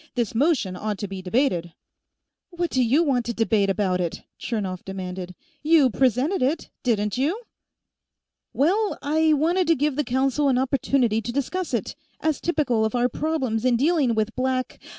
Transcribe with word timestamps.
"This 0.15 0.33
motion 0.33 0.75
ought 0.75 0.97
to 0.97 1.07
be 1.07 1.21
debated" 1.21 1.73
"What 2.57 2.71
do 2.71 2.83
you 2.83 3.03
want 3.03 3.23
to 3.27 3.35
debate 3.35 3.69
about 3.69 4.01
it?" 4.01 4.23
Chernov 4.39 4.83
demanded. 4.83 5.35
"You 5.61 5.91
presented 5.91 6.41
it, 6.41 6.71
didn't 6.81 7.19
you?" 7.19 7.43
"Well, 8.51 8.97
I 9.03 9.33
wanted 9.33 9.67
to 9.67 9.75
give 9.75 9.97
the 9.97 10.03
Council 10.03 10.49
an 10.49 10.57
opportunity 10.57 11.21
to 11.21 11.31
discuss 11.31 11.71
it, 11.71 11.95
as 12.19 12.41
typical 12.41 12.83
of 12.83 12.95
our 12.95 13.09
problems 13.09 13.63
in 13.63 13.75
dealing 13.77 14.15
with 14.15 14.33
Black 14.33 14.79